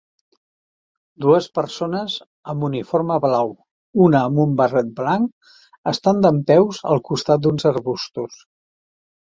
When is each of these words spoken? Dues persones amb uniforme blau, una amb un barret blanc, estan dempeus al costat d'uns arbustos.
Dues 1.25 1.47
persones 1.57 2.15
amb 2.53 2.65
uniforme 2.69 3.19
blau, 3.27 3.53
una 4.07 4.25
amb 4.31 4.43
un 4.47 4.57
barret 4.63 4.91
blanc, 5.03 5.55
estan 5.95 6.27
dempeus 6.29 6.83
al 6.95 7.05
costat 7.13 7.47
d'uns 7.47 7.73
arbustos. 7.75 8.45